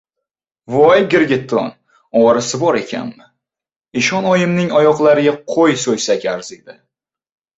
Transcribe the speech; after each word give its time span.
—Voy 0.75 1.03
girgitton, 1.13 1.67
ovorasi 2.21 2.59
bor 2.63 2.79
ekanmi? 2.79 3.27
Eshon-oyimning 4.01 4.73
oyoqlariga 4.81 5.35
qo‘y 5.57 5.77
so‘ysak 5.83 6.27
arziydi. 6.35 6.79